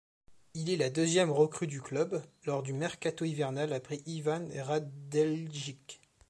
Il 0.55 0.71
est 0.71 0.77
la 0.77 0.89
deuxième 0.89 1.29
recrue 1.29 1.67
du 1.67 1.79
club, 1.79 2.25
lors 2.45 2.63
du 2.63 2.73
mercato 2.73 3.23
hivernal, 3.23 3.71
après 3.71 4.01
Ivan 4.07 4.47
Radeljić. 4.51 6.01